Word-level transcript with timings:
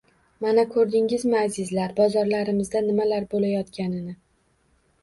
–Mana 0.43 0.63
ko‘rdingizmi, 0.75 1.35
azizlar, 1.41 1.93
bozorlarimizda 2.01 2.83
nimalar 2.89 3.31
bo‘layotganini! 3.37 4.21